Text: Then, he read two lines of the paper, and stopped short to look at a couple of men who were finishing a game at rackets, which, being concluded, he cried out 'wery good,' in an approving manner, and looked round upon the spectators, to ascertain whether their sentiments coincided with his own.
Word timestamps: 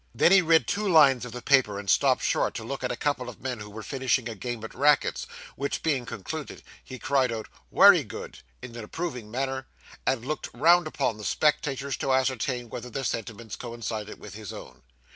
Then, 0.15 0.31
he 0.31 0.41
read 0.41 0.65
two 0.65 0.87
lines 0.89 1.25
of 1.25 1.31
the 1.31 1.43
paper, 1.43 1.77
and 1.77 1.87
stopped 1.87 2.23
short 2.23 2.55
to 2.55 2.63
look 2.63 2.83
at 2.83 2.91
a 2.91 2.95
couple 2.95 3.29
of 3.29 3.39
men 3.39 3.59
who 3.59 3.69
were 3.69 3.83
finishing 3.83 4.27
a 4.27 4.33
game 4.33 4.63
at 4.63 4.73
rackets, 4.73 5.27
which, 5.55 5.83
being 5.83 6.07
concluded, 6.07 6.63
he 6.83 6.97
cried 6.97 7.31
out 7.31 7.47
'wery 7.69 8.03
good,' 8.03 8.39
in 8.63 8.75
an 8.75 8.83
approving 8.83 9.29
manner, 9.29 9.67
and 10.07 10.25
looked 10.25 10.49
round 10.55 10.87
upon 10.87 11.17
the 11.19 11.23
spectators, 11.23 11.97
to 11.97 12.11
ascertain 12.13 12.67
whether 12.67 12.89
their 12.89 13.03
sentiments 13.03 13.55
coincided 13.55 14.17
with 14.19 14.33
his 14.33 14.51
own. 14.51 14.81